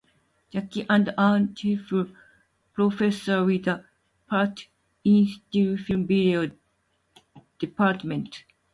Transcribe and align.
Jacki 0.51 0.79
is 0.81 0.87
an 0.89 1.09
adjunct 1.15 1.87
full 1.87 2.07
professor 2.73 3.43
with 3.45 3.65
the 3.65 3.85
Pratt 4.27 4.65
Institute 5.03 5.79
Film 5.81 6.07
Video 6.07 6.49
department. 7.59 8.43